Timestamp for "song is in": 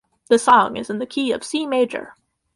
0.39-0.97